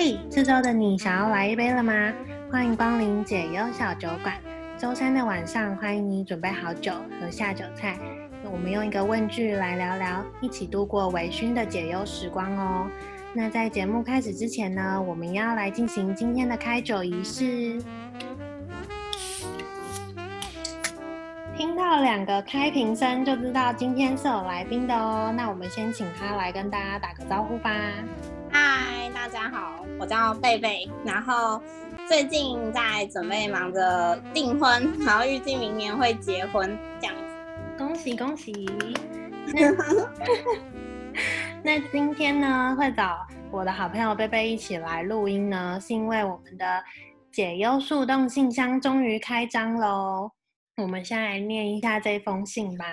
[0.00, 1.92] 嘿，这周的你想要来一杯了吗？
[2.52, 4.32] 欢迎光临解忧小酒馆。
[4.78, 7.98] 周三的晚上，欢迎你准备好酒和下酒菜。
[8.44, 12.88] 我们用一个问句来聊聊，一起度过微醺的解忧时光哦。
[13.32, 17.82] 那在节目开始之前呢，我们要来进行今天的开酒仪式。
[21.56, 25.34] 听到两个开瓶声，就知道今天是有来宾的哦。
[25.36, 27.72] 那我们先请他来跟大家打个招呼吧。
[29.28, 31.60] 嗨，大家好，我叫贝贝，然后
[32.08, 37.22] 最近在准备忙着订婚，然后预计明年会结婚，这样子。
[37.76, 38.52] 恭喜恭喜！
[39.52, 39.70] 那，
[41.62, 46.82] 那今天呢，会找我的好朋友贝贝一起来录音呢，是因为我们的
[47.30, 50.30] 解忧树洞信箱终于开张喽。
[50.76, 52.86] 我们先来念一下这封信吧。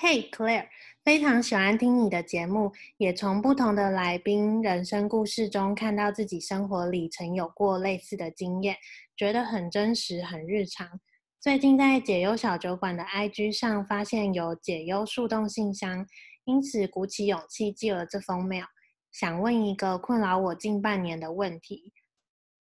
[0.00, 0.66] Hey Claire。
[1.06, 8.76] 非常喜欢听你的节目，也从不同的来宾人生故事中看到自己生活里曾有过类似的经验，
[9.16, 10.98] 觉得很真实、很日常。
[11.40, 16.04] 最近在解忧小酒馆的 IG 上发现有解忧树洞信箱，
[16.44, 18.66] 因此鼓起勇气寄了这封 mail，
[19.12, 21.92] 想问一个困扰我近半年的问题。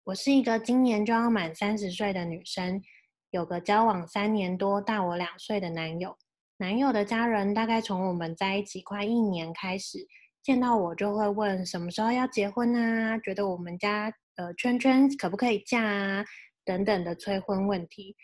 [0.02, 2.82] 我是一个今年就要满三十岁的女生，
[3.30, 6.16] 有个交往三年多、大我两岁的男友。
[6.58, 9.98] 男友的家人大概从我们在一起快一年开始，
[10.42, 13.18] 见到我就会问什么时候要结婚啊？
[13.18, 16.24] 觉得我们家呃圈圈可不可以嫁啊？
[16.64, 18.16] 等等的催婚问题，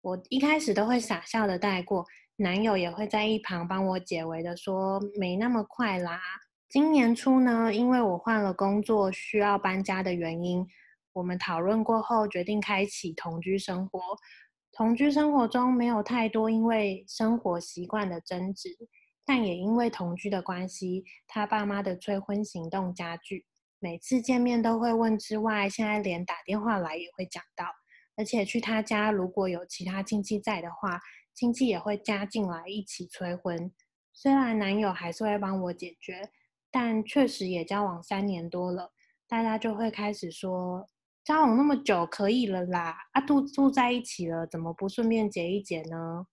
[0.00, 6.20] 我一开始都会傻笑的带过，男友也会在一旁帮我解围的说没那么快啦。
[6.68, 10.66] 今年初呢，因为我换了工作需要搬家的原因，
[11.12, 14.00] 我们讨论过后决定开启同居生活。
[14.76, 18.76] 同居生活中没有太多因为生活习惯的争执，
[19.24, 23.46] 但也因为同居的关系，他爸妈的催婚行动加剧。
[23.78, 27.64] 每次见面都会问之外，现在连打电话来也会讲到。
[28.16, 31.00] 而且去他家如果有其他亲戚在的话，
[31.32, 33.72] 亲戚也会加进来一起催婚。
[34.12, 36.28] 虽然男友还是会帮我解决，
[36.70, 38.92] 但确实也交往三年多了，
[39.26, 40.86] 大家就会开始说。
[41.26, 46.24] 交往那么久可以了啦，啊，住住在一起了，怎么不顺便结一结呢？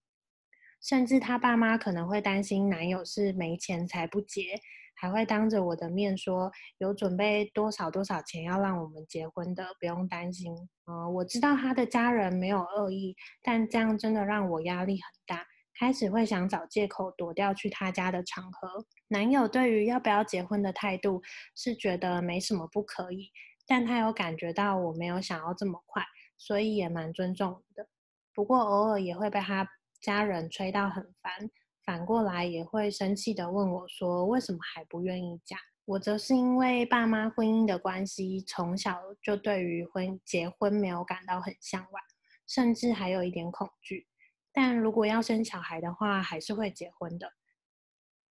[0.83, 4.61] 甚至他爸妈可能会担心男友是没钱才不结，
[4.93, 10.53] 还会当着我的面说有准备多少多少钱要让我们结婚的，不用担心。
[10.85, 15.43] 嗯，我知道他的家人没有恶意，但这样真的让我压力很大，
[15.79, 18.85] 开始会想找借口躲掉去他家的场合。
[19.07, 21.19] 男友对于要不要结婚的态度
[21.55, 23.31] 是觉得没什么不可以。
[23.65, 26.03] 但他有感觉到我没有想要这么快，
[26.37, 27.87] 所以也蛮尊重的。
[28.33, 29.67] 不过偶尔也会被他
[30.01, 31.49] 家人催到很烦，
[31.85, 42.03] 反过来也会生气地问我说：“为什么还不愿意嫁？”我则是因为爸妈婚姻的关系，从小就对于婚结婚没有感到很向往，
[42.47, 44.07] 甚至还有一点恐惧。
[44.53, 47.33] 但如果要生小孩的话，还是会结婚的。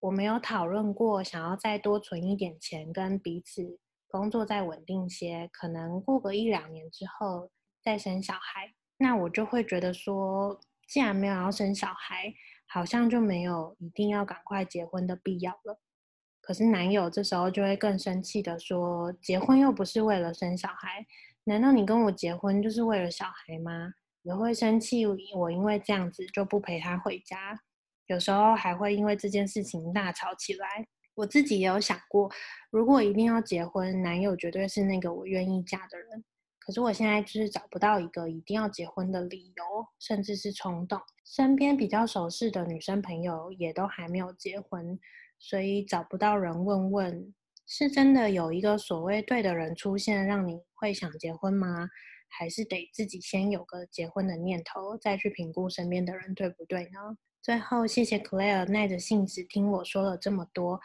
[0.01, 3.79] 我没有讨论过想要再多存一点钱，跟彼此。
[4.13, 7.51] 工作再稳定些，可能过个一两年之后
[7.83, 12.35] 再生小孩，那我就会觉得说，既然没有要生小孩，
[12.67, 15.81] 好像就没有一定要赶快结婚的必要了。
[16.43, 21.07] 可是男友这时候就会更生气的说，结婚又不是为了生小孩，
[21.45, 23.95] 难道你跟我结婚就是为了小孩吗？
[24.25, 27.59] 也会生气我因为这样子就不陪他回家，
[28.09, 30.87] 有时候还会因为这件事情大吵起来。
[31.15, 32.31] 我自己也有想过，
[32.71, 36.25] 如果一定要结婚，男友绝对是那个我愿意嫁的人。
[36.59, 39.65] 可是我现在就是找不到一个一定要结婚的理由，
[39.99, 41.01] 甚至是冲动。
[41.25, 44.99] 身边比较熟识的女生朋友也都还没有结婚，
[45.41, 47.35] 所以找不到人问问，
[47.67, 51.89] 是真的有一个所谓对的人出现，让你会想结婚吗？
[52.29, 57.19] 还是得自己先有个结婚的念头，再去评估身边的人对不对呢？
[57.43, 60.81] 最后，谢谢 Claire 耐着性子听我说了这么多。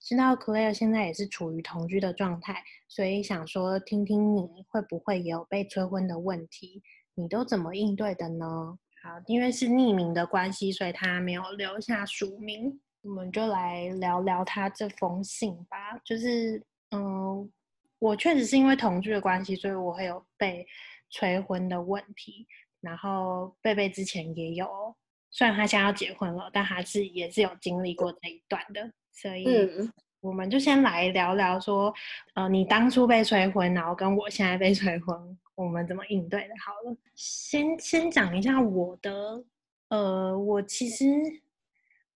[0.00, 6.82] 知道 Claire 现在也是处于同居的状态，所以想说听听你会不会也有被催婚的问题？
[7.14, 8.78] 你都怎么应对的呢？
[9.02, 12.80] 好，因为是匿名的关系，所以他没有留下署名。
[13.02, 15.98] 我们就来聊聊他这封信吧。
[16.02, 17.52] 就是，嗯，
[17.98, 20.66] 我确实是因为同居的关系，所以我会有被
[21.10, 22.46] 催婚的问题。
[22.80, 24.66] 然后贝贝之前也有。
[25.30, 29.46] 虽然他现在要结婚了，但他是也是有经历过这一段的，所以
[30.20, 31.94] 我们就先来聊聊说，
[32.34, 36.54] 呃，你当初被催婚，然后跟我现在被催婚，我们怎么应对的？
[36.64, 39.44] 好了，先先讲一下我的，
[39.90, 41.04] 呃，我其实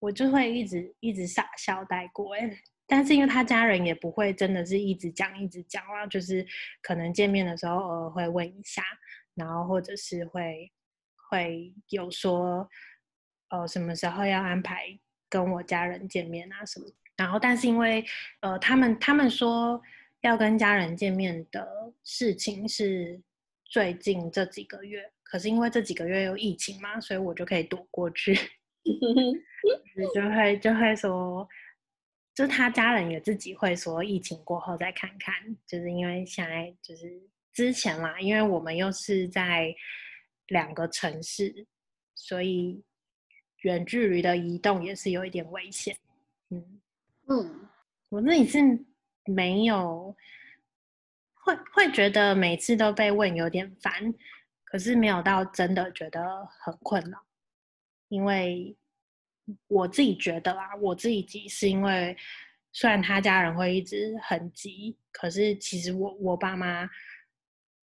[0.00, 2.50] 我就会一直一直傻笑带过，哎，
[2.88, 6.44] 但是因为他家人也不会真的是一直讲一直讲啊，就是
[6.80, 8.82] 可能见面的时候偶尔会问一下，
[9.34, 10.72] 然后或者是会
[11.30, 12.68] 会有说，
[13.52, 16.86] 呃，什么时候要安排跟我家人见面啊什么。
[17.18, 18.02] 然后，但是因为
[18.40, 19.80] 呃，他们他们说
[20.22, 23.20] 要跟家人见面的事情是
[23.66, 28.34] 最近这几个月，可是因为这几个月有疫情嘛，所以我就可以躲过去。
[30.14, 31.46] 就会就会说，
[32.34, 35.34] 就他家人也自己会说，疫情过后再看看。
[35.66, 37.22] 就是因为现在就是
[37.52, 39.74] 之前啦，因为我们又是在
[40.46, 41.66] 两个城市，
[42.14, 42.82] 所以
[43.62, 45.96] 远距离的移动也是有一点危险。
[46.50, 46.80] 嗯
[47.28, 47.68] 嗯，
[48.08, 48.58] 我自己是
[49.24, 50.14] 没有
[51.34, 54.12] 会会觉得每次都被问有点烦，
[54.64, 57.18] 可是没有到真的觉得很困扰。
[58.08, 58.76] 因为
[59.68, 62.16] 我自己觉得啊，我自己急是因为
[62.72, 66.88] 虽然他家人会一直很急，可是其实我我爸妈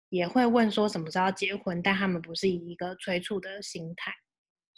[0.10, 4.14] 也会问说什么时候要结婚，但他们不是以一个催促的心态，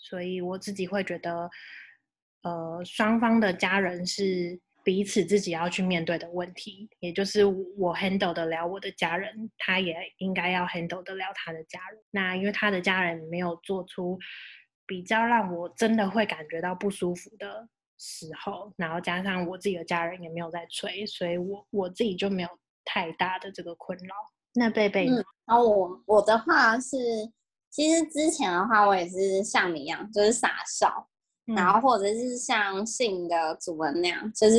[0.01, 1.50] 所以我自己会觉得，
[2.44, 12.01] 呃，双方的家人是彼此自己要去面对的问题，也就是我 handle 得了我的家人，他也应该要 handle 得了他的家人。
[12.12, 14.19] 那因为他的家人没有做出。
[14.88, 17.65] 比较让我真的会感觉到不舒服的
[17.98, 22.50] 时候，然后加上我自己的家人也没有在催，所以我我自己就没有
[22.83, 24.13] 太大的这个困扰。
[24.53, 26.98] 那贝贝，嗯，然后我我的话是，
[27.72, 31.08] 其实之前的话我也是像你一样，就是傻笑，
[31.48, 34.58] 嗯、然后或者是像信的主人那样，就是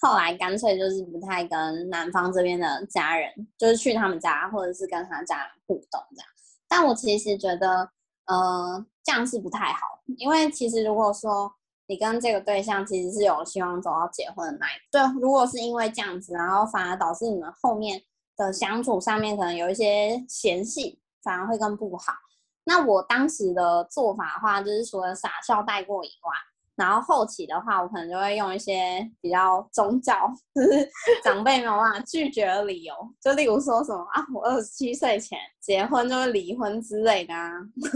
[0.00, 6.28] 后来干脆就是不太跟男方这边的家人，就是去他们家或者是跟他家人互动这样。
[6.68, 7.90] 但我其实觉得。
[8.26, 9.80] 呃，这样是不太好，
[10.16, 11.52] 因为其实如果说
[11.88, 18.00] 你跟这个对象其实是有希望走到结婚的那一对，如果是因为这样子，然后反而导致你们后面
[18.34, 22.14] 的相处上面可能有一些嫌隙，反而会更不好。
[22.64, 26.32] 那我当时的做法的话，就是除了傻笑带过以外。
[26.76, 30.90] 然后后期的话，我可能就会用一些比较宗教，就是
[31.22, 37.52] 长辈没有办法拒绝的理由，就例如说什么啊，我二十七岁前结婚就会离婚之类的啊。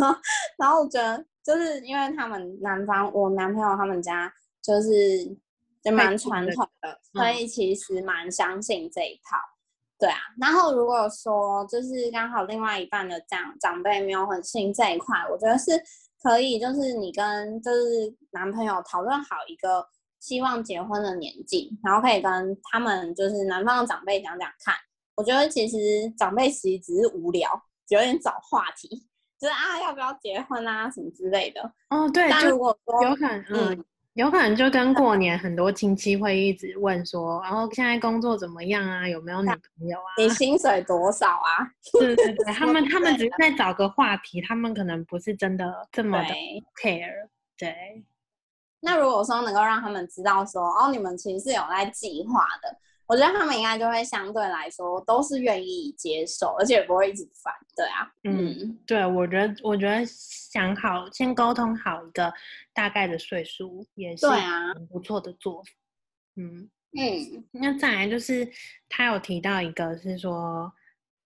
[0.57, 4.33] 然后我觉得就是因为他们男方，我男朋友他们家
[4.63, 5.25] 就是
[5.83, 9.39] 就蛮传统的，所以其实蛮相信这一套。
[9.99, 15.73] 对啊，然后如果说就是刚好另外一半的长长辈没有很信这一块，我觉得是。
[16.21, 19.87] 可以，就是你跟就是男朋友讨论好一个
[20.19, 24.75] 希望结婚的年纪，然后可以跟他们就是男方的长辈讲讲看。
[25.15, 25.77] 我觉得其实
[26.19, 27.49] 长辈其实只是无聊，
[27.91, 28.89] 有点找话题，
[29.39, 31.63] 就是啊要不要结婚啊什么之类的。
[31.91, 33.85] 哦，对，但如果说有可能，嗯。
[34.19, 39.09] 嗯有可能就跟过年很多亲戚会一直问说，然后现在工作怎么样啊？
[39.09, 40.11] 有没有女朋友啊？
[40.19, 41.71] 你薪水多少啊？
[42.01, 46.35] 对对对，他们 他们只是在找个话题，他们可能不是真的这么的
[46.83, 47.69] care 对。
[47.71, 48.05] 对。
[48.81, 52.77] 那如果说能够让他们知道说，哦，你们其实是有在计划的。
[53.09, 62.31] 我觉得他们应该就会相对来说都是愿意接受，而且也不会一直烦，对啊，嗯，对，我觉得我觉得想好先沟通好一个
[62.75, 65.71] 大概的岁数也是很不错的做法，
[66.37, 68.47] 嗯嗯，那再来就是
[68.91, 70.71] 他有提到一个是说，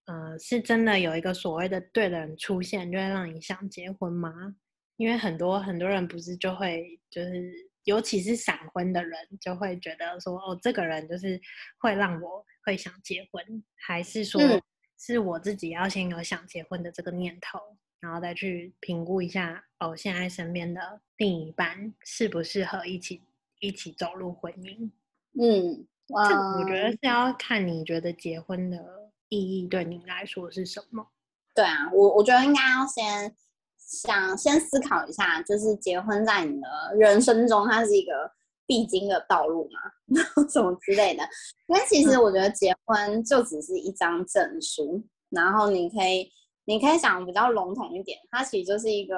[0.06, 4.32] 呃，是真的有一个所谓的对的人出现，就会让你想结婚吗？
[4.98, 7.71] 因为很多很多人不是就会就是。
[7.84, 11.41] 尤其是闪婚的人，就会觉得说，哦，这个人就是
[11.79, 14.41] 会让我会想结婚，还是说
[14.98, 17.58] 是我自己要先有想结婚的这个念头，
[18.01, 23.22] 然后再去评估一下，哦，现在身边的另一半适不适合一起
[23.60, 24.91] 一起走入婚姻？
[25.41, 25.86] 嗯，
[26.29, 31.08] 这个我觉得是要看你觉得结婚的意义对你来说是什么。
[31.55, 33.34] 对啊，我我觉得应该要先。
[33.93, 38.13] 想先思考一下，就是结婚在你的人生中，它是一个
[38.67, 40.19] 必经的道路嘛，
[40.49, 41.22] 什么之类的。
[41.67, 46.27] 因为其实我觉得结婚就只是一张证书，嗯、然后你可以，
[46.65, 49.15] 你可以想比较笼统一点，它其实就是一个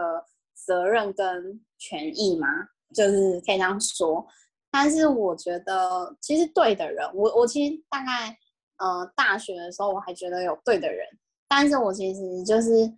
[0.66, 2.48] 责任跟权益嘛，
[2.92, 4.26] 就是可以这样说。
[4.72, 8.36] 但是我觉得，其实对的人，我我其实大概
[8.78, 11.06] 呃大学的时候我还觉得有对的人，
[11.46, 12.92] 但是我其实就是。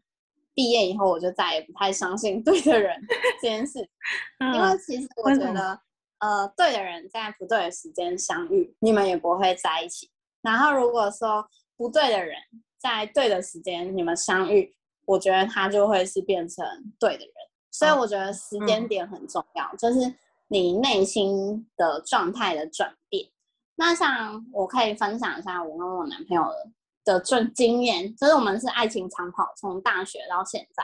[0.56, 3.00] 毕业以后，我就再也不太相信对的人
[3.40, 3.78] 这件事，
[4.54, 5.78] 因为其实我觉得，
[6.18, 10.10] 呃，对的人在不对的时间相遇，你们也不会在一起。
[10.42, 11.46] 然后如果说
[11.76, 12.36] 不对的人
[12.78, 16.64] 在对的时间你们相遇，我觉得他就会是变成
[16.98, 17.34] 对的人。
[17.70, 20.14] 所以我觉得时间点很重要，就是
[20.48, 23.28] 你内心的状态的转变。
[23.74, 26.70] 那像我可以分享一下我跟我男朋友的
[27.14, 30.82] 这经验，就是我们是爱情长跑，从大学到现在，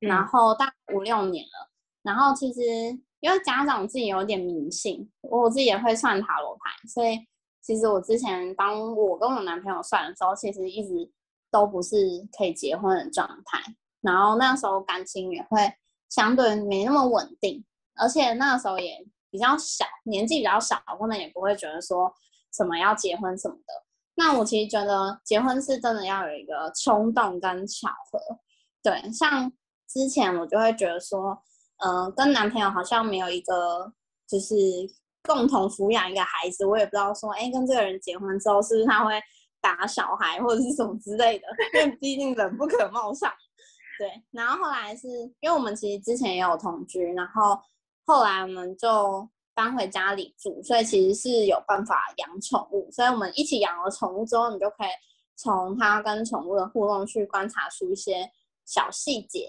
[0.00, 1.70] 嗯、然后大概五六年了。
[2.02, 2.60] 然后其实
[3.20, 7.18] 因为家长自己有点迷信，我自己也会算塔罗牌，所以
[7.60, 11.10] 其实我之前当我跟我男朋友算的时候，其实一直
[11.50, 11.96] 都不是
[12.36, 13.60] 可以结婚的状态。
[14.00, 15.58] 然后那时候感情也会
[16.08, 17.64] 相对没那么稳定，
[17.96, 22.14] 而且那时候也比较小，年纪比较小，我们也不会觉得说
[22.54, 23.87] 什么要结婚什么的。
[24.18, 28.18] 那我其实觉得结婚是真的要有一个冲动跟巧合，
[28.82, 29.12] 对。
[29.12, 29.48] 像
[29.88, 31.40] 之前我就会觉得说，
[31.86, 33.92] 嗯、跟男朋友好像没有一个
[34.28, 34.56] 就是
[35.22, 39.22] 共同抚养一个孩子，我也不知道说，哎，跟这个人结婚之后是不是他会
[39.60, 41.46] 打小孩或者是什么之类的，
[41.78, 43.32] 因为毕竟人不可貌相。
[44.00, 45.06] 对，然后后来是
[45.38, 47.56] 因为我们其实之前也有同居，然后
[48.04, 52.88] 后来我们就搬回家里住，所以其实是有办法养宠物。
[52.92, 54.88] 所以我们一起养了宠物之后，你就可以
[55.34, 58.30] 从它跟宠物的互动去观察出一些
[58.64, 59.48] 小细节。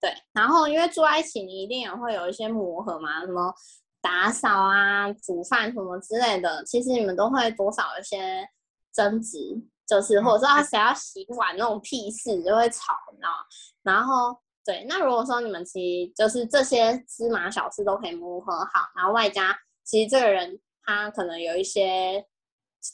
[0.00, 3.52] 对，然后因为住在一起，你一定也会有一些磨合嘛，什么
[4.00, 8.48] 打扫啊、煮饭什么之类的，其实你们都会多少有一些
[8.90, 9.38] 争执。
[9.84, 13.44] 就是或者说他谁要洗碗那种屁事就会吵，你知道吗？
[13.82, 22.24] 然后对，那如果说你们其实就是这些芝麻小事都可以磨合好，然后外加其实这个人他可能有一些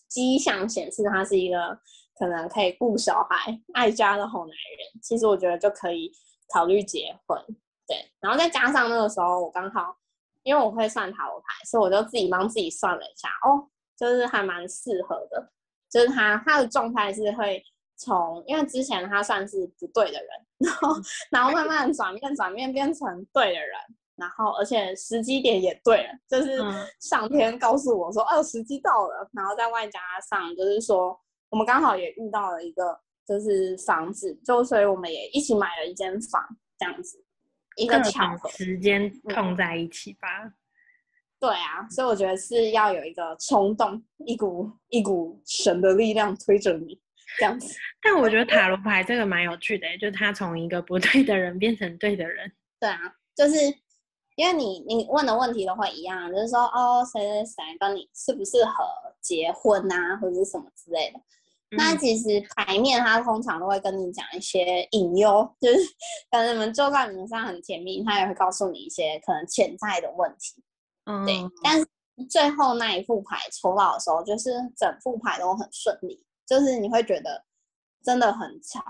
[0.08, 1.78] 迹象显示他是一个
[2.18, 6.10] 可能可以顾小孩、爱家的好男人，其实我觉得就可以
[6.52, 7.38] 考虑结婚。
[7.86, 9.96] 对，然后再加上那个时候我刚好
[10.42, 15.52] 因为我会算塔罗牌，所以我就自己帮自己算了一下，哦，就是还蛮适合的。
[15.90, 17.62] 就是他，他的状态是会
[17.98, 20.28] 从，因为之前他算是不对的人，
[20.58, 20.94] 然后，
[21.30, 23.72] 然后慢慢转变，转变变成对的人，
[24.16, 26.58] 然后而且时机点也对了，就是
[27.00, 30.00] 上天告诉我说，哦，时机到了，然后在外加
[30.30, 31.18] 上就是说，
[31.50, 36.40] 我们刚好也遇到了一个就是房子，就所以我们也一起买了一间房，
[36.78, 37.22] 这样子
[37.76, 40.44] 一个巧合，时间碰在一起吧。
[40.44, 40.52] 嗯
[41.40, 47.00] 对啊，所以我觉得是要有一个冲动，一股一股神的力量推着你
[47.36, 47.74] 这样子。
[48.00, 52.50] 但我觉得塔罗牌这个蛮有趣的，就是他从一个不对的人变成对的人。
[52.80, 52.98] 对啊，
[53.34, 53.56] 就是
[54.36, 58.84] 因为你你问的问题都会一样，就是说哦，谁谁谁跟你适不适合
[59.20, 61.18] 结婚啊，或者是什么之类的。
[61.70, 65.76] 嗯、那其实牌面他通常都会跟你讲一些隐忧，就是
[66.30, 70.62] 可能你们就算你们上很甜蜜，他也会告诉你一些可能潜在的问题。
[71.04, 71.86] 嗯对，但是
[72.30, 77.44] 最后那一副牌抽到的时候，就是整副牌都很顺利，就是你会觉得
[78.02, 78.82] 真的很巧，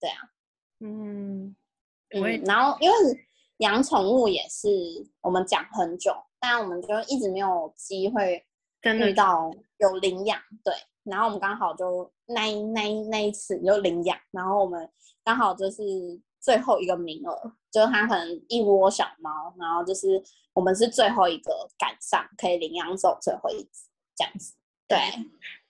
[0.00, 0.18] 对啊，
[0.80, 1.54] 嗯，
[2.10, 2.96] 嗯，然后因为
[3.58, 4.68] 养宠物也是
[5.20, 8.44] 我们讲很久，但我们就一直没有机会
[8.82, 14.90] 遇到有领养，对，然后我们刚好就那一那一那一次就领养，然后我们
[15.22, 16.20] 刚好就是。
[16.42, 24.54] 最后一个名额，就是它可能一窝小猫，然后就是我们是最后一个赶上，可以领养走最后一只这样子。
[24.90, 24.98] 对，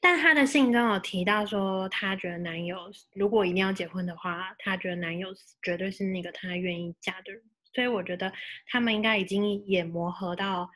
[0.01, 5.29] 但她的信中有提到说，她觉得男友如果一定要结婚的话，她觉得男友
[5.63, 7.43] 绝对是那个她愿意嫁的人。
[7.73, 8.33] 所以我觉得
[8.67, 10.69] 他们应该已经也磨合到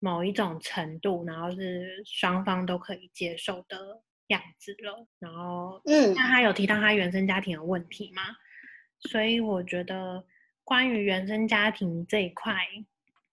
[0.00, 5.06] 某一种程度，然后是双方都可以接受的样子了。
[5.20, 8.22] 然后，嗯，那他有提到他原生家庭的问题吗？
[9.10, 10.24] 所以我觉得，
[10.64, 12.66] 关于原生家庭这一块，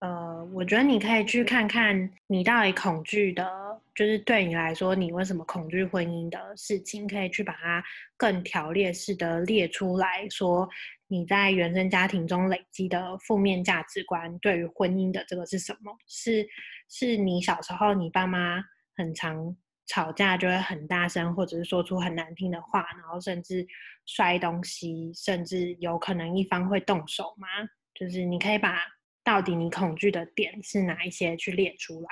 [0.01, 3.47] 呃，我觉得你可以去看看你到底恐惧的，
[3.93, 7.83] 就是对你来说，你为什么恐惧婚姻的事情，可以去把它
[8.17, 10.67] 更条列式的列出来说，
[11.07, 15.95] 你在原生家庭中累积的负面价值观，对于婚姻的这个是什么？
[16.07, 16.47] 是
[16.89, 18.59] 是你小时候你爸妈
[18.97, 19.55] 很常
[19.85, 23.63] 吵架就会很大声，或者是说出很难听的话，然后甚至
[24.07, 27.47] 摔东西，甚至有可能一方会动手吗？
[27.93, 28.79] 就是你可以把
[29.23, 32.07] 到底你恐惧的点是哪一些去列出来，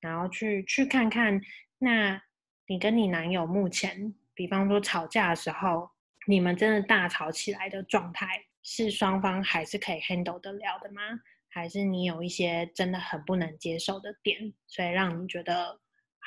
[0.00, 1.40] 然后去去看看，
[1.78, 2.22] 那
[2.66, 5.90] 你跟你男友目前，比方说吵架的时候，
[6.26, 11.02] 你们真的大吵起来的状态，是双方还是可以 handle 得了的吗？
[11.48, 15.80] 还是你有一些真的很不能接受的点，所以让你觉得？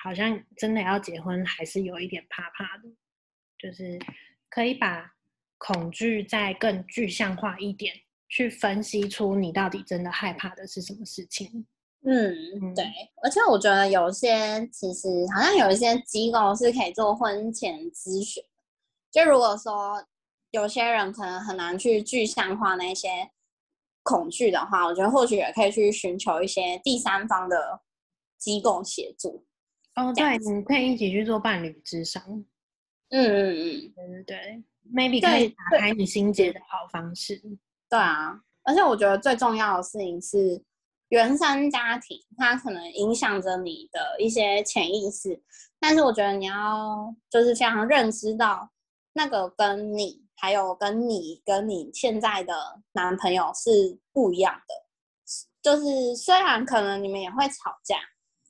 [0.03, 2.89] 好像真的要结婚，还是有一点怕怕的，
[3.59, 3.99] 就是
[4.49, 5.13] 可以把
[5.59, 7.95] 恐惧再更具象化一点，
[8.31, 11.67] 去分析出你到底真的害怕的是什么事情。
[12.03, 12.85] 嗯，嗯对。
[13.21, 18.41] 而且我觉得有些其实好像有一些机构是可以做婚前咨询，
[19.11, 20.03] 就如果说
[20.51, 23.29] 有些人可能很难去具象化那些
[24.01, 27.81] 恐惧的话，我觉得或许也可以去寻求一些第三方的
[28.37, 29.45] 机构协助。
[29.95, 32.23] 哦，对，你可以一起去做伴侣咨商。
[33.09, 37.41] 嗯嗯嗯，对对对，maybe 可以打开你心结的好方式。
[37.91, 40.63] 对啊，而且我觉得最重要的事情是，
[41.09, 45.39] 原生家庭它可能影响着你的一些潜意识，
[45.79, 48.71] 但是我觉得你要就是非常认知到
[49.13, 50.19] 那个跟你。
[50.43, 54.73] 还有跟你跟你现在的男朋友是不一样的，
[55.61, 57.97] 就是虽然可能你们也会吵架，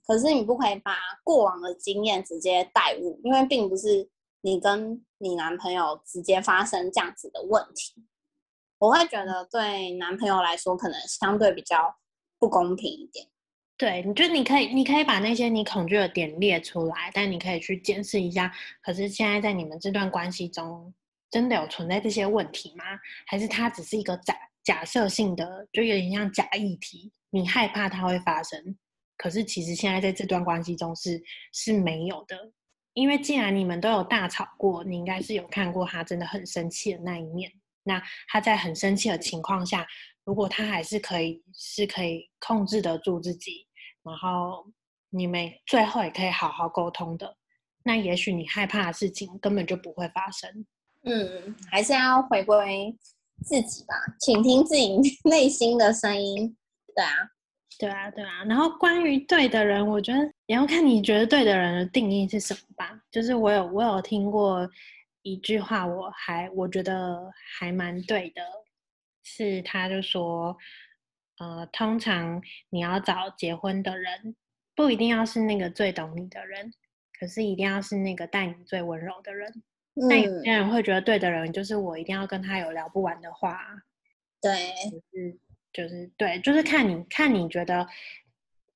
[0.07, 8.05] 可是你不可以把过往的经验直接带入，因为并不是你跟你男朋友直接发生这样子的问题。
[8.81, 11.95] 我会觉得对男朋友来说可能相对比较
[12.39, 13.25] 不公平一点。
[13.77, 18.51] 对，你就你可以你可以把那些你恐惧的点列出来，但你可以去检视一下。
[18.81, 20.93] 可是现在在你们这段关系中。
[21.31, 22.83] 真的有存在这些问题吗？
[23.25, 24.35] 还是它只是一个假
[24.65, 27.09] 假设性的，就有点像假议题？
[27.29, 28.77] 你害怕它会发生，
[29.15, 31.23] 可是其实现在在这段关系中是
[31.53, 32.51] 是没有的。
[32.95, 37.49] 因为既然你们都有大吵过，你应该是有看过他真的很生气的那一面。
[37.83, 39.85] 那他在很生气的情况下，
[40.23, 43.67] 如果他还是可以是可以控制得住自己，
[44.03, 44.65] 然后
[45.09, 47.35] 你们最后也可以好好沟通的，
[47.83, 50.65] 那也许你害怕的事情根本就不会发生。
[51.03, 52.95] 嗯，还是要回归
[53.43, 56.55] 自己吧，请听自己 内心的声音。
[56.95, 57.11] 对啊，
[57.79, 58.43] 对啊，对啊。
[58.43, 62.91] 然后关于对的人，我觉得也要看你觉得对的人的定义是什么吧。
[63.09, 64.69] 就是我有我有听过
[65.23, 68.41] 一句话，我还我觉得还蛮对的，
[69.23, 70.57] 是他就说，
[71.37, 74.35] 呃，通常你要找结婚的人，
[74.75, 76.73] 不一定要是那个最懂你的人，
[77.19, 79.63] 可是一定要是那个待你最温柔的人。
[79.93, 83.59] 那有些人会觉得对的人就是我一定要跟他有聊不完的话，
[84.41, 85.39] 对，就是
[85.73, 87.85] 就是对，就是看你看你觉得，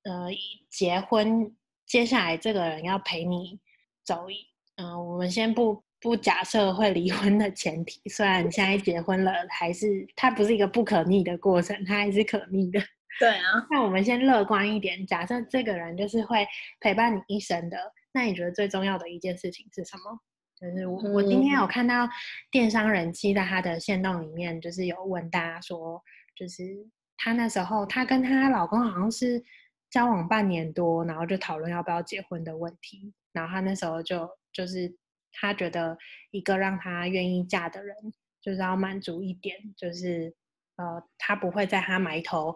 [0.02, 0.28] 呃，
[0.68, 3.58] 结婚接下来这个人要陪你
[4.04, 12.80] 走一，嗯、呃，我们先不不假设会离婚的前提，虽然你现在结婚了，还是它不是一个不可逆的过程，它还是可逆的。
[13.18, 16.46] 对啊， 那我们先乐观一点，假设这个人就是会
[16.80, 17.78] 陪伴你一生的，
[18.12, 20.20] 那你觉得最重要的一件事情是什么？
[20.60, 22.08] 就是我，我今天有看到
[22.50, 26.02] 电商人气在他的线动里面，就是有问大家说，
[26.34, 26.62] 就是
[27.16, 29.42] 她那时候她跟她老公好像是
[29.90, 33.12] 交往半年多，然后就讨论要不要结婚的问题。
[33.32, 34.94] 然后她那时候就就是
[35.40, 35.96] 他觉得
[36.30, 37.96] 一个让他愿意嫁的人，
[38.40, 40.34] 就是要满足一点，就是
[40.76, 42.54] 呃他不会在他埋头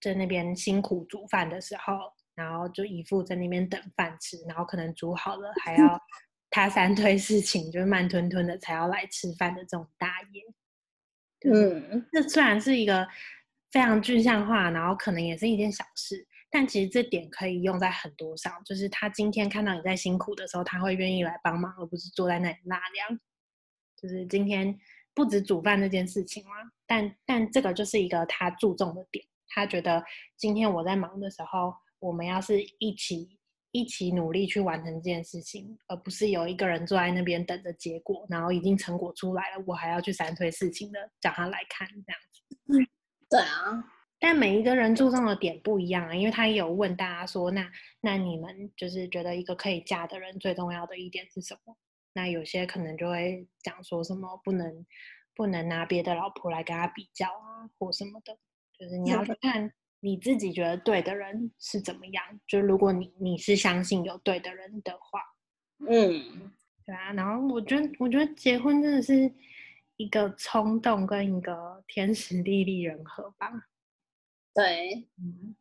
[0.00, 6.00] 在那边辛苦煮饭的时候，然后就一副在那边等饭吃，然后可能煮好了还要。
[6.48, 10.42] 他三推四请，就是慢吞吞的才要来吃饭的这种大爷，
[11.52, 13.06] 嗯，这虽然是一个
[13.70, 18.52] 非常具象化，然后可能也是一件小事，但其实这点可以用在很多上。
[18.64, 23.20] 就是他今天看到你在辛苦的时候，他会愿意来帮忙，而不是坐在那里纳凉。
[23.96, 24.78] 就是今天
[25.14, 29.24] 不止煮饭这件事情啦，但但这个就是一个他注重的点。
[29.48, 30.04] 他觉得
[30.36, 33.36] 今天我在忙的时候，我们要是一起。
[33.72, 42.56] 一起努力去完成这件事情，而不是有一个人坐在那边等着结果，然后已经成果出来了，我还要去三推四请的叫他来看这样子。
[42.72, 42.88] 嗯，
[43.28, 43.84] 对啊。
[44.26, 51.76] 但每一个人注重的点不一样啊，因为他也有问大家说，那那你们就是觉得一个可以嫁的人最重要的一点是什么？
[52.12, 54.84] 那有些可能就会讲说什么不能
[55.32, 58.36] 不能拿别的老婆来跟他比较啊，或什么的，
[58.76, 59.72] 就是你要去看。
[60.00, 62.22] 你自己觉得对的人是怎么样？
[62.46, 65.20] 就如果你你是相信有对的人的话，
[65.88, 66.52] 嗯，
[66.84, 67.12] 对啊。
[67.14, 69.32] 然后我觉得，我觉得结婚真的是
[69.96, 73.50] 一个冲动跟一个天时地利人和吧。
[74.56, 75.54] 对，嗯，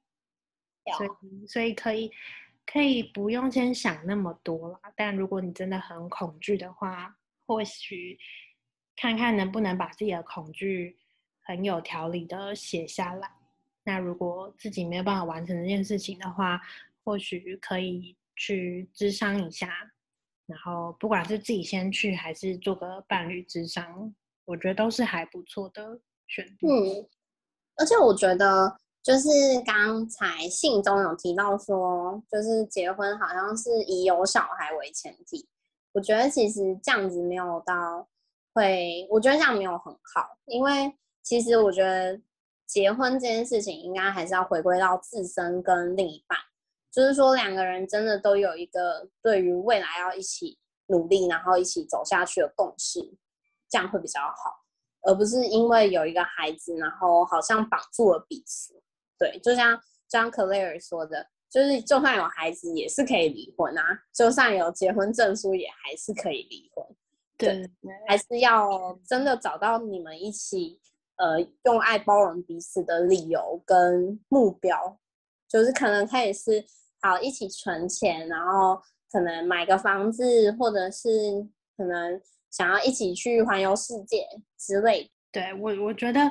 [0.97, 2.09] 所以所以可以
[2.65, 4.79] 可以不用先想那么多啦。
[4.95, 8.17] 但如果你真的很恐惧的话，或许
[8.95, 10.97] 看看能不能把自己的恐惧
[11.43, 13.29] 很有条理的写下来。
[13.83, 16.61] 那如果自己没有办法完成这件事情的话，
[17.03, 19.91] 或许可以去咨商一下，
[20.45, 26.67] 然后不管是自己先去还是做个伴侣咨商，我觉得都是还不错的选择。
[26.67, 27.07] 嗯，
[27.75, 29.29] 而且我觉得就是
[29.63, 35.47] 刚才信中有提到说，就是结婚好像是以有小孩为前提，
[35.93, 38.07] 我觉得其实这样子没有到
[38.51, 40.91] 会，我觉得这样没有很好，因为
[41.21, 42.19] 其实我觉得。
[42.67, 46.35] 结婚这件事情，应该还是要回归到自身跟另一半，
[46.91, 52.99] 就是说两个人真的都有一个对于未来要一起努力，然后一起走下去的共识，
[53.69, 54.63] 这样会比较好，
[55.03, 58.81] 而不是因为有一个孩子，然后好像绑住了彼此。
[59.17, 63.81] 对，就像张克雷尔说的，就是就算有孩子也是可以离婚啊，
[64.13, 66.85] 就算有结婚证书也还是可以离婚。
[67.37, 67.49] 对，
[67.81, 70.79] 对，还是要真的找到你们一起
[71.17, 74.97] 呃用爱包容彼此的理由跟目标，
[75.47, 76.63] 就是可能他也是
[77.01, 84.25] 好一起存钱，然后可能买个房子，或者是可能想要一起去环游世界
[84.57, 85.11] 之类。
[85.31, 86.21] 对，我我觉得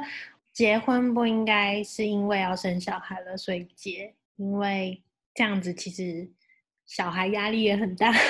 [0.54, 5.02] 结婚不应该是因为要生小孩了所以结，因为
[5.34, 6.30] 这样子其实
[6.86, 8.12] 小孩压力也很大。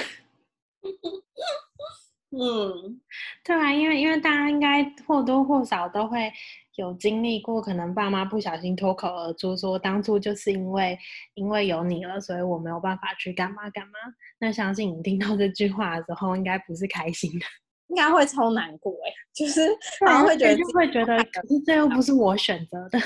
[2.30, 3.00] 嗯，
[3.44, 6.32] 对啊，因为因为大家应该或多或少都会
[6.74, 10.98] 有经历过，可能爸妈不小心脱口而出说，当初就是因为
[11.34, 13.92] 因为有你了，所以我没有办法去干嘛干嘛。
[14.40, 17.46] 那相信你听到这句话的时候，应该不是开心的，
[17.88, 19.66] 应该会超难过哎， 就是
[20.04, 22.98] 然后会觉得就会觉得，可是这又不是我选择的，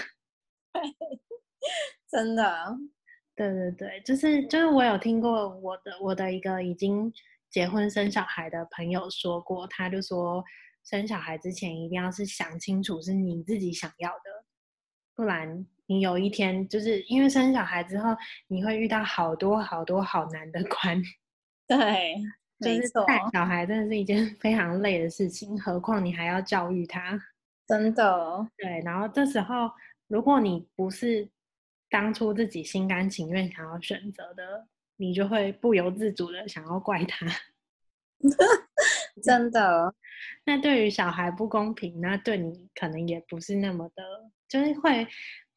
[2.11, 2.77] 真的，
[3.37, 7.13] 对对对，就是就是我有听过我的我的一个已经。
[7.51, 10.45] 结婚生小孩的朋友说过，他就说，
[10.85, 14.45] 生小孩之前一定要是想清楚是你自己想要的，
[15.15, 18.15] 不然你有一天就是因为生小孩之后，
[18.49, 21.03] 你会遇到好多好多好难的关。
[21.67, 22.17] 对，
[22.61, 27.19] 就是带小孩真的是一件 非常累的事情，何况你还要教育他。
[27.67, 28.49] 真的。
[28.57, 29.71] 对，然后这时候
[30.07, 31.29] 如果你不是
[31.91, 34.67] 当初自己心甘情愿想要选择的。
[35.01, 37.25] 你就会不由自主的想要怪他，
[39.23, 39.95] 真的。
[40.45, 44.03] 那对于小孩不公平，那对你可能也不是那么的，
[44.49, 45.07] 就是会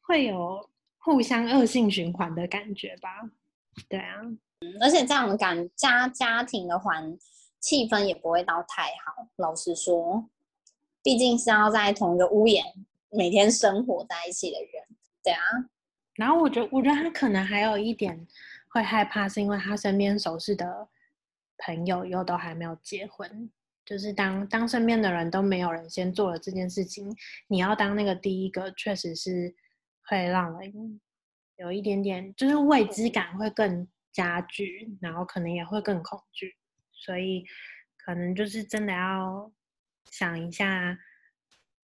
[0.02, 3.08] 会有互相恶性循环的感觉吧？
[3.88, 4.20] 对啊，
[4.80, 7.16] 而且这样的感家家庭的环
[7.60, 9.28] 气氛也不会到太好。
[9.36, 10.28] 老实说，
[11.02, 12.64] 毕竟是要在同一个屋檐
[13.10, 14.84] 每天生活在一起的人，
[15.22, 15.40] 对啊。
[16.14, 18.26] 然后我觉得，我觉得他可能还有一点。
[18.74, 20.88] 会害怕是因为他身边熟识的
[21.58, 23.50] 朋友又都还没有结婚，
[23.84, 27.14] 就是当当身边的人都没有人先做了这件事情，
[27.48, 29.54] 你要当那个第一个，确实是
[30.08, 30.98] 会让人
[31.56, 36.54] 有一点点，就是未知感会更加剧，然后可能也会更恐惧，
[36.92, 37.44] 所以
[37.96, 39.50] 可能就是真的要
[40.10, 40.96] 想一下，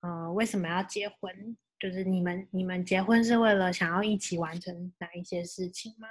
[0.01, 1.57] 嗯、呃，为什么要结婚？
[1.81, 6.09] 就是你们你们结婚是为了想要一起完成哪一些事情吗？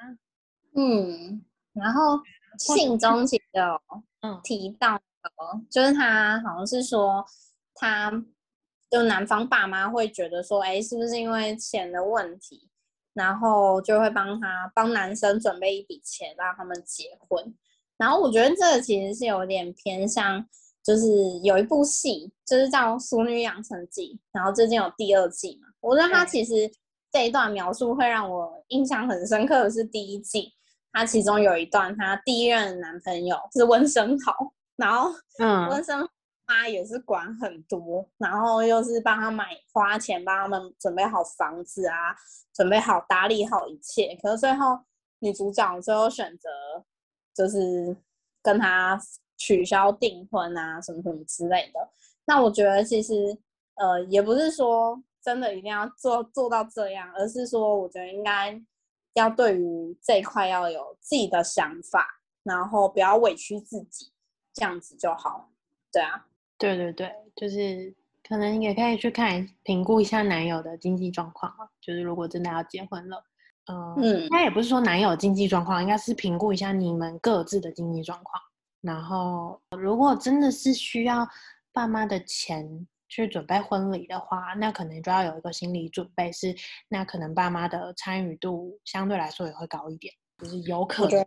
[0.75, 2.21] 嗯，然后
[2.57, 5.03] 信中其实有提到的，
[5.53, 7.25] 嗯，就是他好像是说，
[7.75, 8.09] 他
[8.89, 12.66] 就男方爸妈会觉得说，哎，是不是因为钱的问题，
[13.17, 17.53] 然后就会帮他帮男生准备一笔钱让他们结婚。
[17.97, 20.45] 然后我觉得这个其实是有点偏向，
[20.83, 21.07] 就是
[21.39, 25.67] 有一部戏就是叫《熟女养成记》，然后最近有第二季嘛。
[25.81, 26.69] 我觉得他其实
[27.11, 30.53] 这一段描述会让我印象很深刻的是第一季。
[30.93, 34.33] 他其中有一段，他第一任男朋友是温昇豪，
[34.75, 36.07] 然后嗯，温升
[36.47, 42.15] 他也是管很多，然后又是帮他买花钱，帮他们准备好房子啊，
[42.53, 44.17] 准备好打理好一切。
[44.23, 44.79] 可是最后
[45.19, 46.49] 女主角最后选择
[47.35, 47.95] 就是
[48.41, 48.99] 跟他
[49.37, 51.89] 取消订婚啊，什么什么之类的。
[52.25, 53.37] 那我觉得其实
[53.75, 58.59] 呃，也不是说真的一定要做做到这样，而是说我觉得应该。
[59.13, 64.13] 要对于这一块要有自己的想法，然后不要委屈自己，
[64.53, 65.49] 这样子就好。
[65.91, 66.26] 对啊，
[66.57, 67.93] 对对对，就是
[68.27, 71.51] 可能也可以去看评估一下男友的经济状况。
[71.81, 73.23] 就是如果真的要结婚了，
[73.65, 78.41] 呃、嗯，他也不是说男友经济状况，应该是评估一下你们各自的经济状况。
[78.81, 81.27] 然后，如果真的是需要
[81.71, 82.87] 爸妈的钱。
[83.09, 86.57] 去准备婚礼的话，那可能就要有一个心理准备是，是
[86.89, 91.23] 那可能爸妈的参与度相对来说也会高一点，就是有可能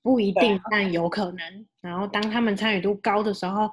[0.00, 1.66] 不一定，但有可能。
[1.82, 3.70] 然后当他们参与度高的时候，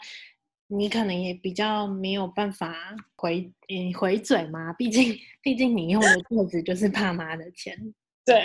[0.72, 7.76] 你可能也比较没有办法回嗯回嘴嘛，毕竟毕竟你用的戒指就是爸妈的钱。
[8.24, 8.36] 对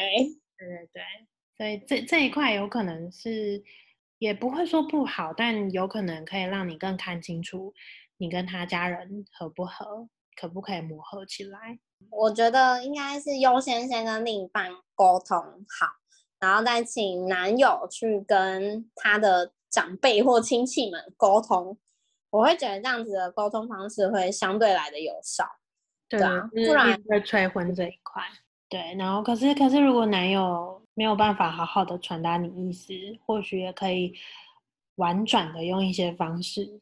[0.56, 1.02] 对对对，
[1.58, 3.62] 所以这这一块有可能是
[4.18, 7.74] 也不会说不好，但有可能可以让你更看清楚。
[8.16, 11.78] 你跟他家人合不合，可不可以磨合起来？
[12.08, 15.86] 我觉得应该是优先先跟另一半沟通好，
[16.40, 21.76] 然后再请男友去跟他的长辈或亲戚们沟通。
[22.34, 25.46] 我会觉得这样子的沟通方式会相对来的有效，
[26.08, 28.20] 对啊，不然会催婚这一块。
[28.68, 32.92] 对，然后可是可是如果男友没有办法好好的传达你意思，
[33.24, 34.12] 或许也可以
[34.96, 36.80] 婉转的用一些方式。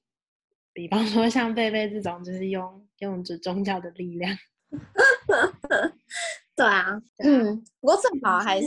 [0.72, 4.34] 比方说像贝贝这种，就是用用着宗教的力量。
[6.56, 8.66] 对啊，嗯，不过最好还是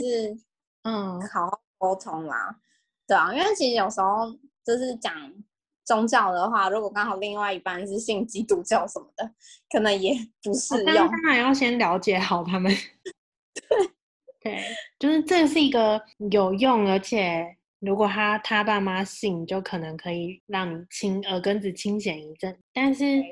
[0.82, 2.60] 嗯，好好沟通啦。
[3.08, 4.30] 对啊，因为其实有时候
[4.64, 5.12] 就是讲
[5.86, 9.30] 宗教的话，如果刚好另外一半是信基督教什么的，
[9.70, 10.94] 可能也不适用。
[10.94, 12.70] 当然要先了解好他们。
[13.54, 13.88] 对
[14.52, 14.64] 对，
[14.98, 22.58] 就是这是一个有用，而且如果他他爸妈信，就可能可以让你清耳根子清闲一阵。
[22.72, 23.22] 但是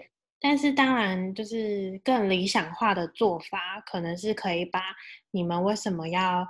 [0.40, 4.80] 但是当然，就是更理想化的做法，可能是可以把
[5.32, 6.46] 你们为什么要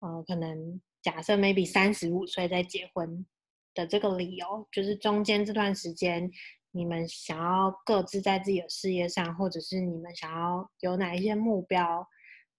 [0.00, 0.80] 呃可能。
[1.02, 3.26] 假设 maybe 三十五岁再结婚
[3.74, 6.30] 的这个理由，就是中间这段时间，
[6.70, 12.06] 你们想要各自在自己的事业上，或者是你们想要有哪一些目标，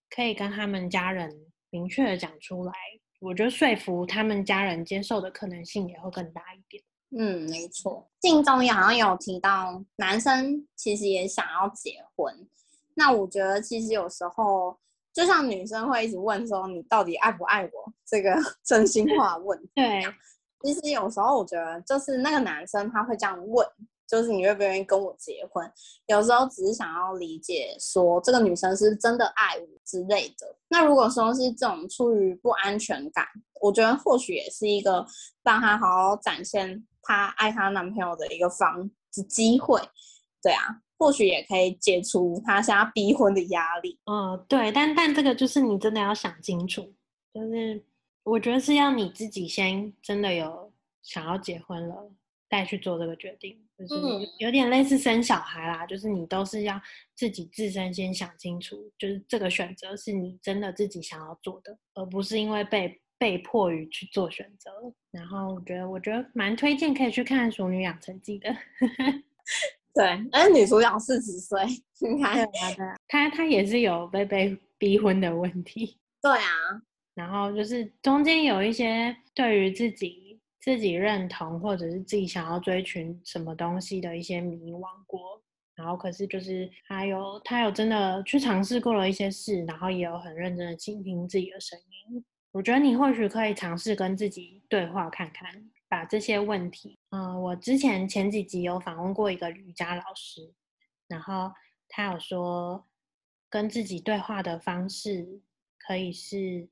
[0.10, 1.32] 可以跟他们家人
[1.70, 2.74] 明确的讲出来。
[3.20, 6.84] 我觉得说服他们家人接受的可能性也会更大一点。
[7.18, 8.10] 嗯，没错。
[8.22, 12.48] 信中也好像有提到，男生其实也想要结婚。
[12.96, 14.78] 那我觉得其实有时候。
[15.14, 17.94] 就像女生会一直问说，你到底爱不爱我？
[18.04, 19.70] 这个 真心话问题。
[19.76, 20.02] 对，
[20.64, 23.68] 其实有时候我觉得，就是那个男生他会这样问，
[24.08, 25.70] 就是你愿不愿意跟我结婚？
[26.08, 30.56] 有时候只是想要理解说，这个女生是真的爱我之类的。
[30.70, 33.26] 那如果说是这种出于不安全感，
[33.62, 35.06] 我觉得或许也是一个
[35.44, 39.80] 让她好好展现她爱她男朋友的一个方的机会。
[40.42, 40.80] 对啊。
[40.96, 44.00] 或许也可以解除她想要逼婚的压力。
[44.10, 46.82] 嗯，对，但但这个就是你真的要想清楚，
[47.34, 47.84] 就是
[48.24, 52.12] 我觉得是要你自己先真的有想要结婚了，
[52.50, 53.96] 再去做这个决定，就是
[54.40, 56.80] 有点类似生小孩啦，就是你都是要
[57.16, 64.72] 自己自身先想清楚，就是这个选择是你真的自己想要做的，而不是因为被被迫于去做选择。
[65.12, 68.56] 然后我觉得，我觉得蛮推荐可以去看《熟女养成记》的。
[69.94, 71.60] 对，而女主角四十岁，
[72.00, 72.48] 你看
[73.08, 76.00] 她，她也是有被被逼婚的问题。
[76.20, 76.50] 对啊，
[77.16, 85.42] 然后就是中间有一些对于自己自己认同或者是自己想要追寻什么东西的一些迷惘过，
[85.76, 92.24] 然后可是就是他有他有真的去尝试过了一些事，然后也有很认真的倾听自己的声音。
[92.52, 95.70] 我觉得你或许可以尝试跟自己对话看看。
[95.90, 100.52] 把这些问题，嗯、我之前前几集有访问过一个瑜伽老师，
[101.08, 101.52] 然后
[101.88, 102.84] 他有说，
[103.48, 105.40] 跟自己对话的方式
[105.78, 106.68] 可以是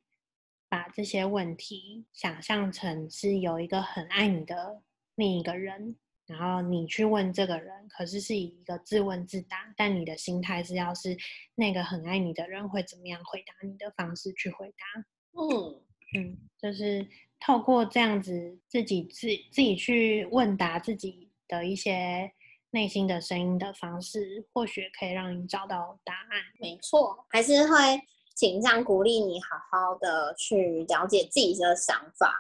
[0.72, 4.82] 把这些问题想象成是有一个很爱你的
[5.16, 11.18] 另一个人，然后你去问这个人，可是是以一个自问自答，但你的心态是要是
[11.56, 15.02] 那个很爱你的人会怎么样回答你的方式去回答，
[15.34, 15.84] 嗯
[16.16, 17.06] 嗯，就是。
[17.44, 22.32] 透过这样子自己自自己去问答自己的一些
[22.70, 26.40] 内心的声音的方式，或许可以让你找到答案。
[26.60, 27.76] 没错，还是会
[28.42, 32.34] 倾向鼓励你好好的去了解自己的想法，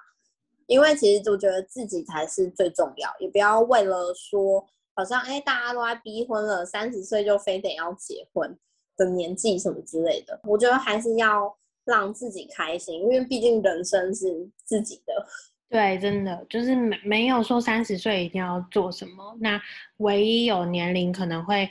[0.65, 8.57] 因为其实我觉得自己才是最重要，也不要为了说好像哎大家都在逼婚了，三十岁就非得要结婚
[8.97, 11.55] 的年纪什么之类的，我觉得还是要。
[11.83, 15.25] 让自己开心，因为毕竟人生是自己的。
[15.67, 19.35] 对，真的就是没没有说三十岁一定要做什么。
[19.39, 19.59] 那
[19.97, 21.67] 唯一有年龄可能会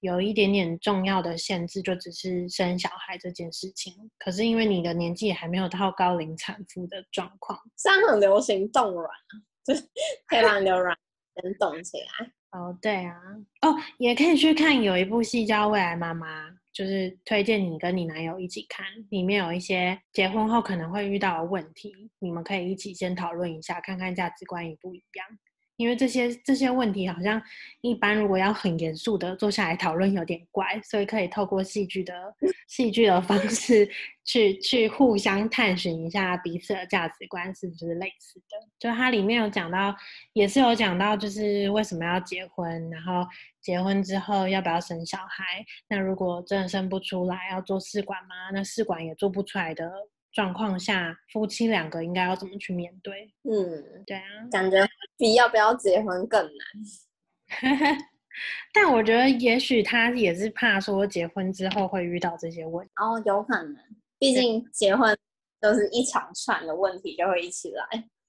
[0.00, 3.94] 有一点点重要的限制，就只是生小孩这件事情。
[4.18, 9.10] 可是因为你的年纪也还没有到高龄产妇的状况，现在很流行冻卵，
[9.64, 9.82] 就是
[10.26, 10.96] 可以让流卵
[11.42, 12.32] 能冻起来。
[12.58, 13.14] 哦，对啊，
[13.62, 16.48] 哦，也可以去看有一部戏叫《未来妈妈》。
[16.70, 25.26] 就是推荐你跟你男友一起看，里面有一些结婚后可能会遇到的问题，你们可以一起先讨论一下，看看价值观一不一样。
[25.78, 27.40] 因为这些这些问题好像
[27.80, 32.12] 一般如果要很严肃的坐下来讨论有点怪，所以可以透过戏剧的
[32.66, 33.88] 戏剧的方式
[34.24, 38.68] 去去互相探寻一下彼此的价值观是不是类似的。
[38.78, 39.94] 就它里面有讲到，
[40.32, 43.24] 也是有讲到，就是为什么要结婚，然后
[43.60, 45.64] 结婚之后要不要生小孩？
[45.88, 48.50] 那如果真的生不出来，要做试管吗？
[48.52, 49.88] 那试管也做不出来的。
[50.32, 53.32] 状况下，夫妻两个应该要怎么去面对？
[53.44, 54.86] 嗯，对啊，感觉
[55.16, 56.52] 比要不要结婚更难。
[58.72, 62.92] 但我觉得，也许他也是怕说结婚之后会遇到这些问题。
[62.96, 63.76] 哦，有可能，
[64.18, 65.16] 毕竟结婚
[65.60, 67.84] 都是一长串的问题就会一起来。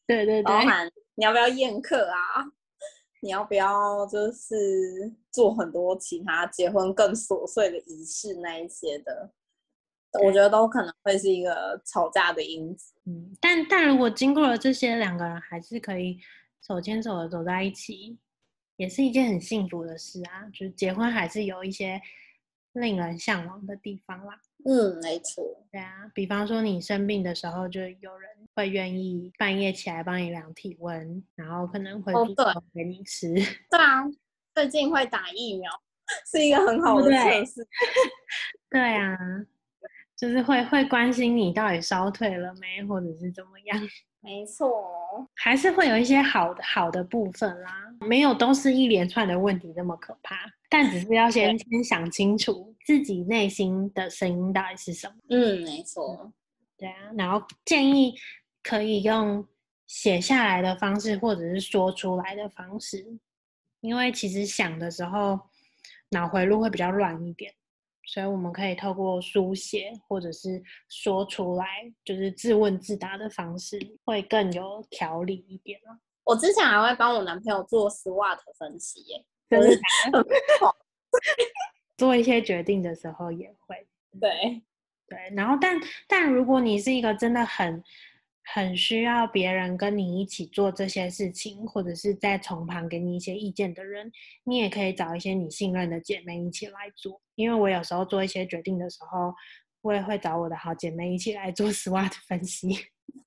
[0.08, 2.46] 对对 对，包含你要不要宴客啊？
[3.22, 4.56] 你要不要就是
[5.30, 9.30] 做很多其他结婚更琐碎的仪式那一些的？
[10.24, 12.94] 我觉得都可能会是一个吵架的因子。
[13.06, 16.20] 嗯，但但如果经过了这些，两个人还是可以
[16.62, 18.18] 手牵手的走在一起，
[18.78, 20.46] 也是一件很幸福的事啊。
[20.52, 22.02] 就是结婚还是有一些
[22.74, 24.40] 令人向往的地方啦。
[24.66, 25.44] 嗯，没错。
[25.72, 33.28] 对啊，比方说你生病的时候，就有人会愿意半夜起来帮你量体温，然后可能会煮饭给你吃。
[33.28, 34.04] 哦，对啊，
[34.54, 35.72] 最近会打疫苗，
[36.30, 37.68] 是一个很好的测试。
[38.70, 39.18] 对啊，
[40.20, 43.80] 就是会会关心你到底烧退了没，或者是怎么样。
[44.22, 44.70] 没错，
[45.34, 50.36] 还是会有一些好的好的部分啦，没有都是一连串的问题那么可怕，
[50.70, 55.14] 但只是要 先先想清楚自己内心的声音到底是什么。
[55.30, 56.30] 嗯，没错，
[56.78, 58.14] 对啊，然后建议
[58.62, 59.48] 可以用
[59.88, 63.06] 写下来的方式，或者是说出来的方式，
[63.80, 65.40] 因为其实想的时候
[66.10, 67.54] 脑回路会比较乱一点。
[68.12, 71.66] 所以我们可以透过书写或者是说出来，
[72.04, 75.80] 就是自问自答的方式，会更有条理一点。
[76.24, 79.80] 我之前还会帮我男朋友做 SWOT 分析耶，就是
[81.98, 83.88] 做一些决定的时候也会。
[84.20, 84.64] 对
[85.08, 87.84] 对，然后但但如果你是一个真的很。
[88.54, 94.12] 很需要别人跟你一起做这些事情，或者是在从旁给你一些意见的人，
[94.44, 97.22] 你也可以找一些你信任的姐妹一起来做。
[97.36, 99.34] 因为我有时候做一些决定的时候，
[99.82, 102.70] 我也会找我的好姐妹一起来做 SWOT 分析。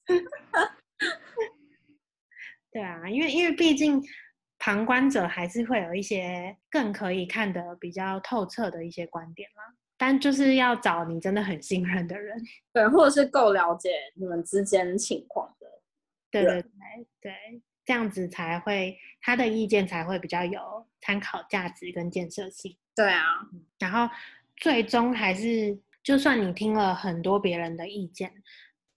[2.72, 4.02] 对啊，因为因为毕竟
[4.58, 9.62] 旁观者还是会有一些更可以看得比较透彻的一些观点啦。
[10.04, 12.36] 但就是要找你真的很信任的人，
[12.74, 15.66] 对，或者是够了解你们之间情况的，
[16.28, 16.70] 对对对
[17.20, 22.76] 对，这样子才会他的意见才会比较有参考价值跟建设性。
[22.96, 23.22] 对啊，
[23.78, 24.12] 然后
[24.56, 28.34] 最终还是，就算你听了很多别人的意见，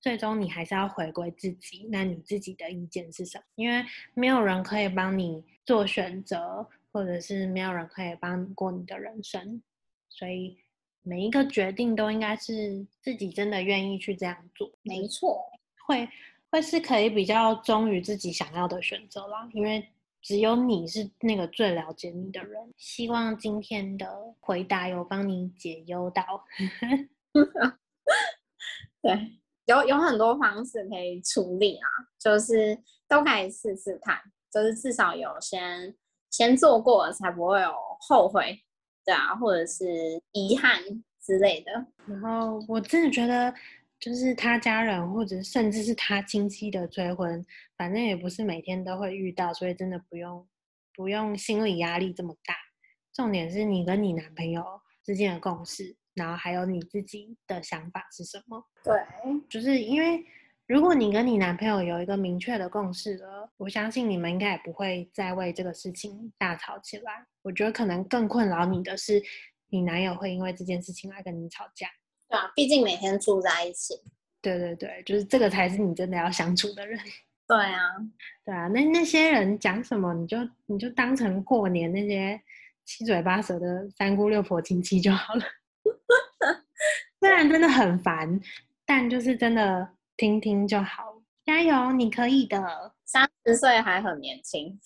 [0.02, 3.44] 最终你还是要回归自己，那你自己的意见是什么？
[3.54, 9.62] 因为没有人可以帮你做选择，或者是没有人可以帮你过你的人生，
[10.10, 10.58] 所以。
[11.06, 15.39] 每一个决定都应该是自己真的愿意去这样做，没错，
[15.86, 16.10] 会
[16.50, 19.48] 会是可以比较忠于自己想要的选择啦。
[19.54, 19.88] 因为
[20.20, 22.74] 只有你是那个最了解你的人。
[22.76, 26.44] 希望今天的回答有帮你解忧到。
[29.04, 31.88] 对，有有很多方式可以处理啊，
[32.20, 32.76] 就是
[33.08, 34.20] 都可以试试看，
[34.52, 35.96] 就是至少有先
[36.32, 38.64] 先做过了，才不会有后悔。
[39.06, 39.86] 对啊，或者是
[40.32, 40.82] 遗憾
[41.22, 41.86] 之类的。
[42.08, 43.54] 然后我真的觉得，
[44.00, 47.46] 就是他家人或者甚至是他亲戚的催婚，
[47.78, 50.48] 反正也不是每天都会遇到，所以真的不用
[50.94, 52.56] 不用心理压力这么大。
[53.13, 54.63] 重点是你跟你男朋友
[55.04, 58.65] 之间的共识，然后还有你自己的想法是什么？
[58.84, 58.94] 对，
[59.48, 60.26] 就是因为。
[60.67, 67.23] 如果你跟你男朋友有一个明确的共识了，我相信你们应该也不会再为这个事情大吵起来。
[67.43, 69.21] 我觉得可能更困扰你的是，
[69.69, 71.88] 你男友会因为这件事情来跟你吵架。
[72.28, 73.93] 对啊，毕竟每天住在一起。
[74.41, 76.99] 对对对，就是这个才是你真的要相处的人。
[77.47, 77.80] 对啊，
[78.43, 82.41] 对啊，那那些人讲什么，你就你就当成过年那些
[82.86, 85.41] 七嘴八舌的三姑六婆亲戚就好了。
[87.21, 88.41] 虽然真的很烦，
[88.84, 89.88] 但就是真的。
[90.17, 92.93] 听听就好，加油，你可以的。
[93.04, 94.80] 三十岁还很年轻，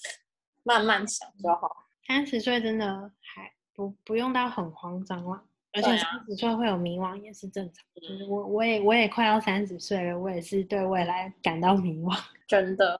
[0.63, 1.85] 慢慢想就好。
[2.07, 7.85] 三十岁真的还不不用到很慌张了，而且三十岁会有迷惘也是正常。
[8.01, 12.19] 就是我我也我也快要三十岁了，我也是对未来感到迷惘。
[12.47, 12.99] 真的，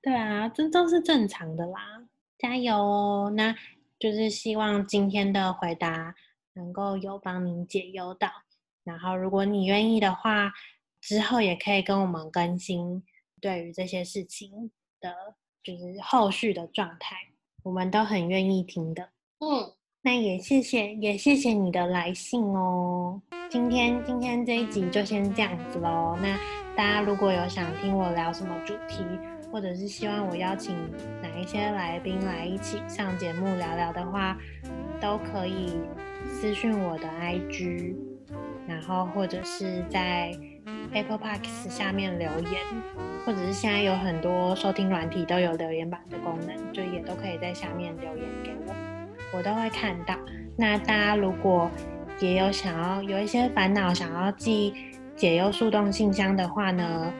[0.00, 2.02] 对啊，这都是正常的啦。
[2.38, 3.54] 加油哦，那
[3.98, 6.14] 就是希望今天的回答
[6.54, 8.30] 能够有帮您解忧到。
[8.82, 10.50] 然后如果你愿意的话。
[11.06, 13.00] 之后也可以跟我们更新
[13.40, 15.14] 对于这些事情的，
[15.62, 17.14] 就是后续的状态，
[17.62, 19.08] 我们都很愿意听的。
[19.38, 23.22] 嗯，那也谢谢，也谢谢你的来信哦。
[23.48, 26.18] 今天今天这一集就先这样子喽。
[26.20, 26.36] 那
[26.74, 29.04] 大家如果有想听我聊什么主题，
[29.52, 30.74] 或者是希望我邀请
[31.22, 34.36] 哪一些来宾来一起上节目聊聊的话，
[35.00, 35.78] 都可以
[36.26, 37.94] 私讯我的 IG，
[38.66, 40.36] 然后或者是在。
[40.92, 42.60] Apple Podcast 下面留言，
[43.24, 48.74] 或者是现在有很多收听软体都有留言板的功能，就也都可以在下面留言给我，
[49.36, 50.14] 我都会看到。
[50.56, 51.70] 那大家如果
[52.18, 54.74] 也有想要有一些烦恼，想要寄
[55.14, 57.12] 解忧树洞信箱的话呢，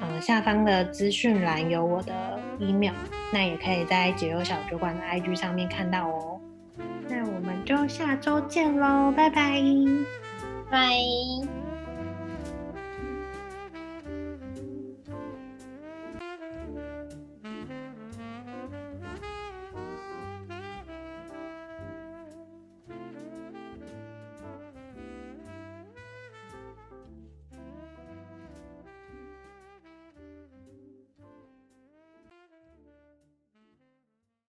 [0.00, 2.94] 呃，下方的资讯栏有我的 email，
[3.32, 6.40] 那也可以在解忧小酒馆的 IG 上面看到哦。
[7.08, 9.60] 那我们就下周见喽，拜拜，
[10.70, 11.53] 拜。